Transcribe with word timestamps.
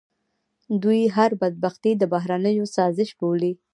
دوی 0.83 1.01
هر 1.15 1.31
بدبختي 1.41 1.91
د 1.97 2.03
بهرنیو 2.13 2.65
سازش 2.75 3.09
بولي. 3.19 3.51